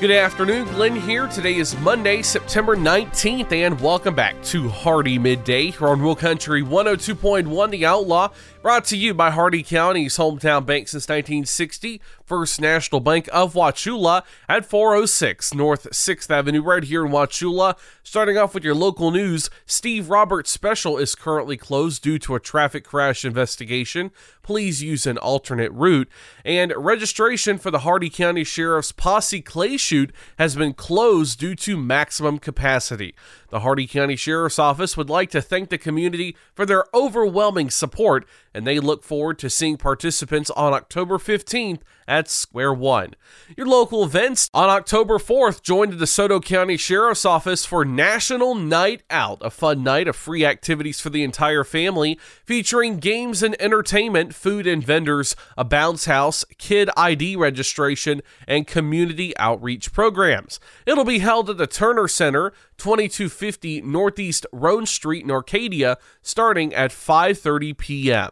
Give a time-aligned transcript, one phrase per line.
[0.00, 1.26] Good afternoon, Glenn here.
[1.26, 6.62] Today is Monday, September 19th, and welcome back to Hardee Midday here on Real Country
[6.62, 8.28] 102.1 The Outlaw,
[8.62, 14.22] brought to you by Hardee County's hometown bank since 1960, First National Bank of Wauchula
[14.48, 17.78] at 406 North 6th Avenue, right here in Wauchula.
[18.02, 22.40] Starting off with your local news, Steve Roberts Special is currently closed due to a
[22.40, 24.10] traffic crash investigation.
[24.42, 26.08] Please use an alternate route.
[26.44, 31.76] And registration for the Hardee County Sheriff's Posse Clay Shoot has been closed due to
[31.76, 33.14] maximum capacity.
[33.50, 38.26] The Hardee County Sheriff's Office would like to thank the community for their overwhelming support,
[38.52, 43.14] and they look forward to seeing participants on October 15th at Square One.
[43.56, 49.02] Your local events on October 4th, join the DeSoto County Sheriff's Office for National Night
[49.10, 54.34] Out, a fun night of free activities for the entire family, featuring games and entertainment,
[54.34, 60.58] food and vendors, a bounce house, kid ID registration, and community outreach programs.
[60.86, 66.90] It'll be held at the Turner Center, 2250 Northeast Roan Street in Arcadia, starting at
[66.90, 68.30] 5:30 p.m.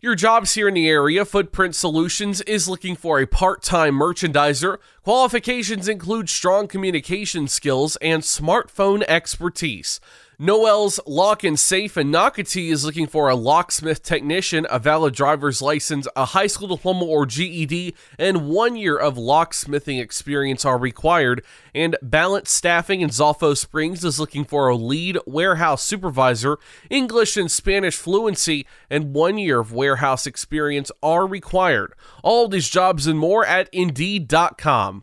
[0.00, 4.78] Your jobs here in the area, Footprint Solutions is looking for a part-time merchandiser.
[5.02, 9.98] Qualifications include strong communication skills and smartphone expertise.
[10.40, 15.60] Noel's Lock and Safe in Nocatee is looking for a locksmith technician, a valid driver's
[15.60, 21.44] license, a high school diploma or GED, and one year of locksmithing experience are required.
[21.74, 27.50] And Balance Staffing in Zolfo Springs is looking for a lead warehouse supervisor, English and
[27.50, 31.94] Spanish fluency, and one year of warehouse experience are required.
[32.22, 35.02] All these jobs and more at Indeed.com.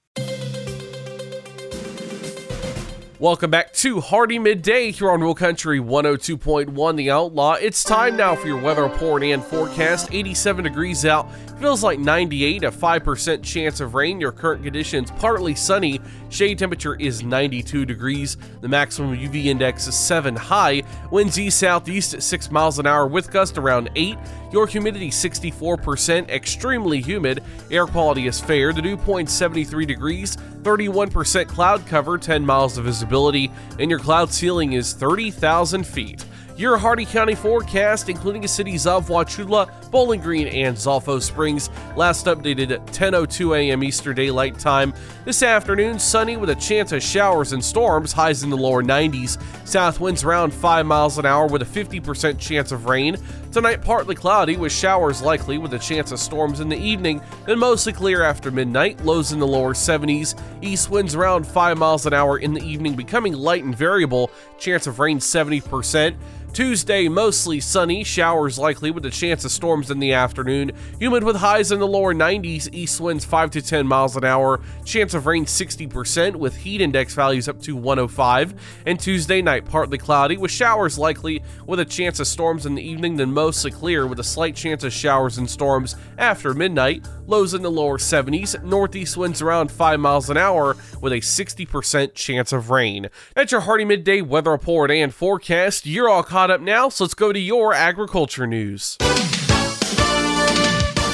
[3.21, 7.53] Welcome back to Hardee Midday here on Real Country 102.1 The Outlaw.
[7.53, 10.11] It's time now for your weather report and forecast.
[10.11, 11.29] 87 degrees out,
[11.61, 14.19] feels like 98, a 5% chance of rain.
[14.19, 16.01] Your current conditions partly sunny.
[16.29, 18.35] Shade temperature is 92 degrees.
[18.61, 20.81] The maximum UV index is 7 high.
[21.11, 24.17] Winds east southeast at 6 miles an hour with gust around 8.
[24.51, 27.43] Your humidity 64%, extremely humid.
[27.69, 28.73] Air quality is fair.
[28.73, 34.31] The dew point 73 degrees, 31% cloud cover, 10 miles of visibility, and your cloud
[34.31, 36.25] ceiling is 30,000 feet.
[36.61, 42.27] Your Hardee County forecast, including the cities of Wauchula, Bowling Green, and Zolfo Springs, last
[42.27, 43.83] updated at 10:02 a.m.
[43.83, 44.93] Eastern Daylight Time.
[45.25, 49.41] This afternoon, sunny with a chance of showers and storms, highs in the lower 90s.
[49.67, 53.17] South winds around 5 miles an hour with a 50% chance of rain.
[53.51, 57.57] Tonight, partly cloudy with showers likely with a chance of storms in the evening, then
[57.57, 59.03] mostly clear after midnight.
[59.03, 60.39] Lows in the lower 70s.
[60.61, 64.29] East winds around 5 miles an hour in the evening, becoming light and variable.
[64.59, 66.15] Chance of rain 70%.
[66.53, 70.73] Tuesday, mostly sunny, showers likely with a chance of storms in the afternoon.
[70.99, 74.59] Humid with highs in the lower 90s, east winds 5 to 10 miles an hour,
[74.83, 78.53] chance of rain 60% with heat index values up to 105.
[78.85, 82.83] And Tuesday night, partly cloudy with showers likely with a chance of storms in the
[82.83, 87.07] evening, then mostly clear with a slight chance of showers and storms after midnight.
[87.31, 92.13] Lows in the lower 70s, northeast winds around 5 miles an hour with a 60%
[92.13, 93.07] chance of rain.
[93.35, 95.85] That's your Hardee midday weather report and forecast.
[95.85, 98.97] You're all caught up now, so let's go to your agriculture news.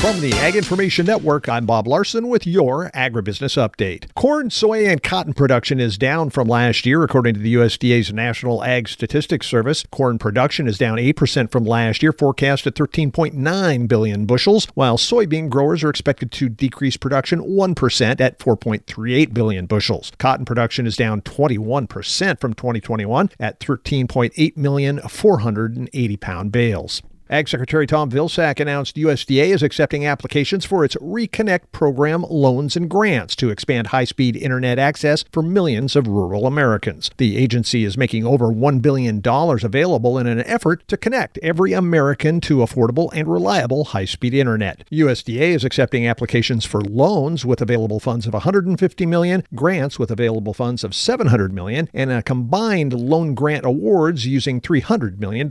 [0.02, 4.14] From the Ag Information Network, I'm Bob Larson with your agribusiness update.
[4.14, 8.64] Corn, soy, and cotton production is down from last year, according to the USDA's National
[8.64, 9.86] Ag Statistics Service.
[9.92, 15.50] Corn production is down 8% from last year, forecast at 13.9 billion bushels, while soybean
[15.50, 20.12] growers are expected to decrease production 1% at 4.38 billion bushels.
[20.20, 27.02] Cotton production is down 21% from 2021 at 13.8 million 480 pound bales.
[27.30, 32.90] Ag Secretary Tom Vilsack announced USDA is accepting applications for its Reconnect program loans and
[32.90, 37.12] grants to expand high speed internet access for millions of rural Americans.
[37.18, 42.40] The agency is making over $1 billion available in an effort to connect every American
[42.42, 44.88] to affordable and reliable high speed internet.
[44.90, 50.54] USDA is accepting applications for loans with available funds of 150 million, grants with available
[50.54, 55.50] funds of 700 million, and a combined loan grant awards using $300 million.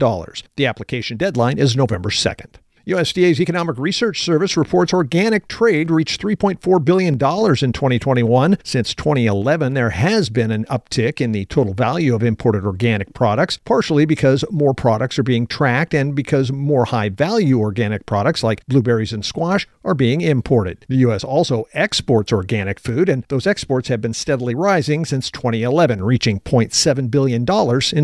[0.55, 2.55] The application deadline is is November 2nd.
[2.87, 8.57] USDA's Economic Research Service reports organic trade reached $3.4 billion in 2021.
[8.63, 13.57] Since 2011, there has been an uptick in the total value of imported organic products,
[13.57, 18.65] partially because more products are being tracked and because more high value organic products like
[18.67, 20.85] blueberries and squash are being imported.
[20.87, 21.25] The U.S.
[21.25, 27.11] also exports organic food, and those exports have been steadily rising since 2011, reaching $0.7
[27.11, 27.45] billion in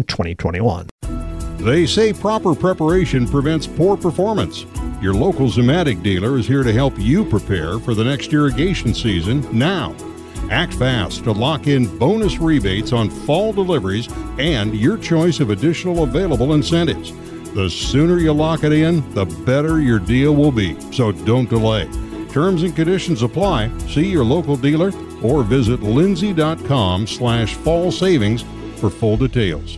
[0.04, 0.89] 2021.
[1.63, 4.65] They say proper preparation prevents poor performance.
[5.01, 9.48] Your local Zimmatic dealer is here to help you prepare for the next irrigation season
[9.57, 9.95] now.
[10.51, 16.04] Act fast to lock in bonus rebates on fall deliveries and your choice of additional
[16.04, 17.13] available incentives.
[17.54, 20.77] The sooner you lock it in, the better your deal will be.
[20.92, 21.86] So don't delay.
[22.27, 23.71] Terms and conditions apply.
[23.88, 24.92] See your local dealer
[25.24, 28.44] or visit lindsay.com slash fall savings
[28.81, 29.77] for full details.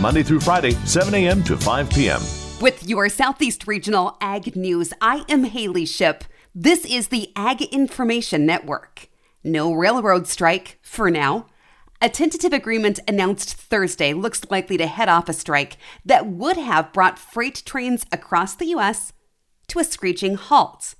[0.00, 1.42] Monday through Friday, 7 a.m.
[1.44, 2.20] to 5 p.m.
[2.60, 6.24] With your Southeast Regional Ag News, I am Haley Ship.
[6.54, 9.08] This is the Ag Information Network.
[9.42, 11.46] No railroad strike for now.
[12.00, 16.92] A tentative agreement announced Thursday looks likely to head off a strike that would have
[16.92, 19.12] brought freight trains across the U.S.
[19.68, 20.94] to a screeching halt.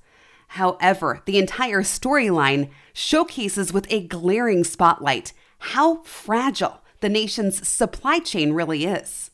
[0.49, 8.51] However, the entire storyline showcases with a glaring spotlight how fragile the nation's supply chain
[8.51, 9.29] really is.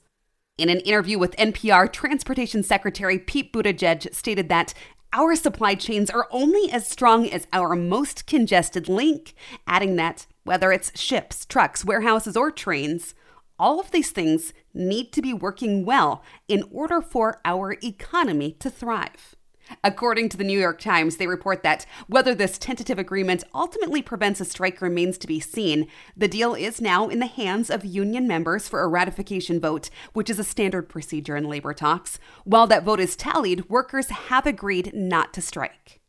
[0.58, 4.74] In an interview with NPR, Transportation Secretary Pete Buttigieg stated that
[5.13, 9.34] our supply chains are only as strong as our most congested link,
[9.68, 13.16] adding that whether it's ships, trucks, warehouses, or trains,
[13.58, 18.70] all of these things need to be working well in order for our economy to
[18.70, 19.38] thrive.
[19.84, 24.42] According to the New York Times, they report that whether this tentative agreement ultimately prevents
[24.42, 25.88] a strike remains to be seen.
[26.16, 30.30] The deal is now in the hands of union members for a ratification vote, which
[30.30, 32.20] is a standard procedure in labor talks.
[32.44, 36.00] While that vote is tallied, workers have agreed not to strike.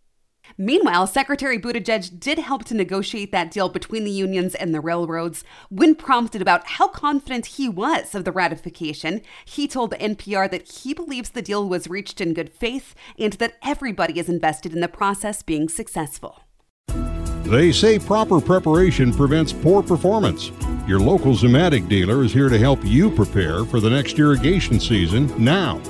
[0.58, 5.44] Meanwhile, Secretary Buttigieg did help to negotiate that deal between the unions and the railroads.
[5.70, 10.70] When prompted about how confident he was of the ratification, he told the NPR that
[10.70, 14.80] he believes the deal was reached in good faith and that everybody is invested in
[14.80, 16.40] the process being successful.
[17.44, 20.50] They say proper preparation prevents poor performance.
[20.86, 25.32] Your local Zimmatic dealer is here to help you prepare for the next irrigation season
[25.42, 25.80] now.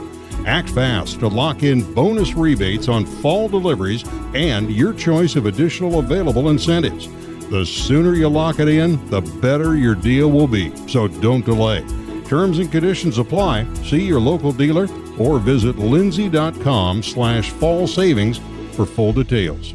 [0.47, 5.99] Act fast to lock in bonus rebates on fall deliveries and your choice of additional
[5.99, 7.09] available incentives.
[7.49, 10.75] The sooner you lock it in, the better your deal will be.
[10.89, 11.85] So don't delay.
[12.27, 13.67] Terms and conditions apply.
[13.85, 18.41] See your local dealer or visit lindsay.com slash fall savings
[18.73, 19.75] for full details.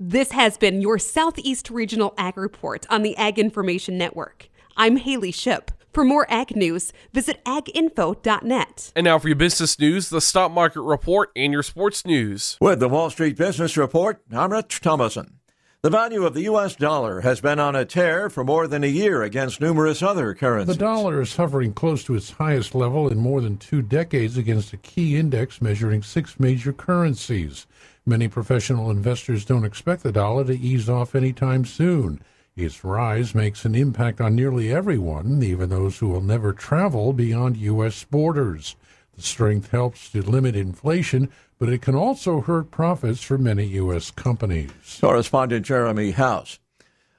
[0.00, 4.48] This has been your Southeast Regional Ag Report on the Ag Information Network.
[4.76, 5.72] I'm Haley Ship.
[5.92, 8.92] For more ag news, visit aginfo.net.
[8.94, 12.56] And now for your business news, the stock market report, and your sports news.
[12.60, 15.37] With the Wall Street Business Report, I'm Rich Thomason.
[15.80, 16.74] The value of the U.S.
[16.74, 20.76] dollar has been on a tear for more than a year against numerous other currencies.
[20.76, 24.72] The dollar is hovering close to its highest level in more than two decades against
[24.72, 27.68] a key index measuring six major currencies.
[28.04, 32.22] Many professional investors don't expect the dollar to ease off anytime soon.
[32.56, 37.56] Its rise makes an impact on nearly everyone, even those who will never travel beyond
[37.56, 38.02] U.S.
[38.02, 38.74] borders.
[39.18, 44.12] The strength helps to limit inflation, but it can also hurt profits for many U.S.
[44.12, 44.70] companies.
[45.00, 46.60] Correspondent Jeremy House.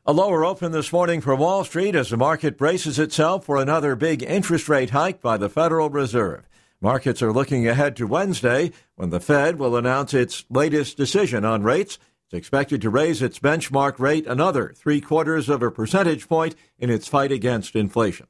[0.06, 3.98] A lower open this morning for Wall Street as the market braces itself for another
[3.98, 6.48] big interest rate hike by the Federal Reserve.
[6.79, 11.63] Markets are looking ahead to Wednesday when the Fed will announce its latest decision on
[11.63, 12.00] rates.
[12.27, 16.89] It's expected to raise its benchmark rate another three quarters of a percentage point in
[16.89, 18.27] its fight against inflation.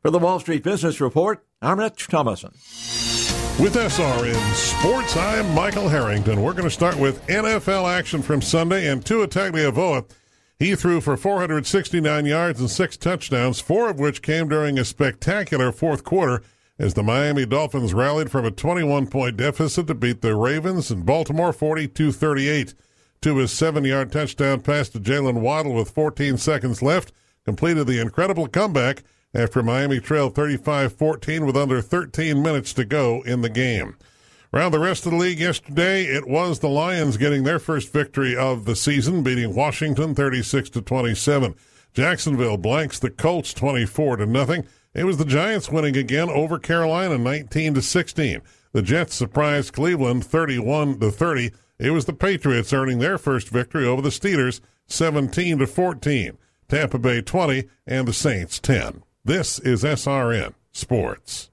[0.00, 2.50] For the Wall Street Business Report, I'm Rich Thomason.
[3.60, 6.40] With SRN Sports, I'm Michael Harrington.
[6.40, 10.08] We're going to start with NFL action from Sunday and Tua Tagovailoa.
[10.56, 15.72] He threw for 469 yards and six touchdowns, four of which came during a spectacular
[15.72, 16.42] fourth quarter
[16.78, 21.02] as the Miami Dolphins rallied from a 21 point deficit to beat the Ravens in
[21.02, 22.72] Baltimore 42 38.
[23.20, 27.10] Tua's seven yard touchdown pass to Jalen Waddle with 14 seconds left,
[27.44, 29.02] completed the incredible comeback
[29.34, 33.96] after Miami trailed 35 14 with under 13 minutes to go in the game.
[34.52, 38.34] Around the rest of the league yesterday, it was the Lions getting their first victory
[38.34, 41.54] of the season, beating Washington 36 to 27.
[41.92, 44.66] Jacksonville blanks the Colts 24 to nothing.
[44.94, 48.40] It was the Giants winning again over Carolina 19 to 16.
[48.72, 51.52] The Jets surprised Cleveland 31 to 30.
[51.78, 56.38] It was the Patriots earning their first victory over the Steelers 17 to 14.
[56.68, 59.02] Tampa Bay 20 and the Saints 10.
[59.28, 61.50] This is SRN Sports.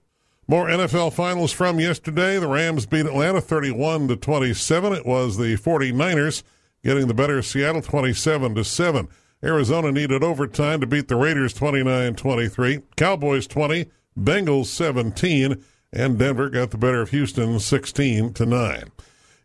[0.48, 2.40] More NFL finals from yesterday.
[2.40, 4.94] The Rams beat Atlanta 31 to 27.
[4.94, 6.44] It was the 49ers
[6.86, 9.10] getting the better of Seattle 27 to 7.
[9.44, 12.82] Arizona needed overtime to beat the Raiders 29-23.
[12.96, 18.84] Cowboys 20, Bengals 17, and Denver got the better of Houston 16 to 9.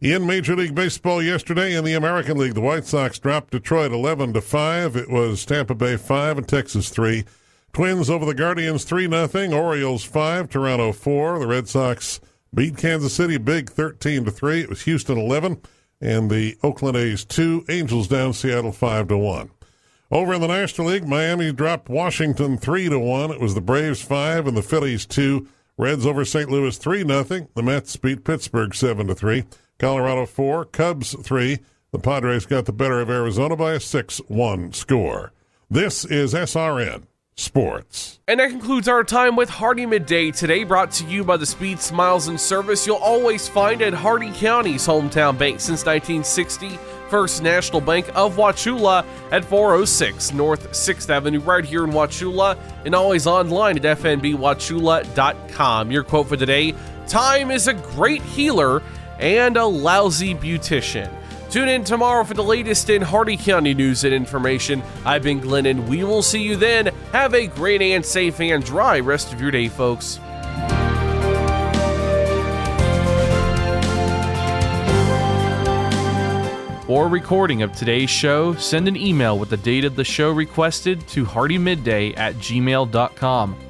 [0.01, 4.35] In Major League Baseball yesterday in the American League, the White Sox dropped Detroit 11
[4.35, 4.95] to 5.
[4.95, 7.25] It was Tampa Bay 5 and Texas 3.
[7.73, 9.53] Twins over the Guardians 3 0.
[9.53, 11.39] Orioles 5, Toronto 4.
[11.39, 12.21] The Red Sox
[12.53, 14.63] beat Kansas City big 13 to 3.
[14.63, 15.61] It was Houston 11
[16.01, 17.67] and the Oakland A's 2.
[17.69, 19.51] Angels down Seattle 5 to 1.
[20.11, 23.31] Over in the National League, Miami dropped Washington 3 to 1.
[23.31, 25.47] It was the Braves 5 and the Phillies 2.
[25.79, 26.51] Reds over St.
[26.51, 27.23] Louis 3 0.
[27.55, 29.45] The Mets beat Pittsburgh 7 to 3.
[29.79, 31.61] Colorado 4, Cubs 3.
[31.93, 35.33] The Padres got the better of Arizona by a 6 1 score.
[35.71, 37.05] This is SRN
[37.37, 38.21] sports.
[38.29, 41.81] And that concludes our time with Hardee Midday today, brought to you by the speed,
[41.81, 46.79] smiles, and service you'll always find at Hardee County's hometown bank since 1960.
[47.09, 52.95] First National Bank of Wauchula at 406 North 6th Avenue, right here in Wauchula, and
[52.95, 55.91] always online at fnbwauchula.com.
[55.91, 56.73] Your quote for today
[57.09, 58.81] Time is a great healer
[59.19, 61.13] and a lousy beautician.
[61.51, 64.85] Tune in tomorrow for the latest in Hardee County news and information.
[65.05, 66.87] I've been Glenn, and we will see you then.
[67.11, 70.21] Have a great and safe and dry rest of your day, folks.
[76.87, 81.07] For recording of today's show, send an email with the date of the show requested
[81.09, 83.70] to hardeemidday at gmail.com.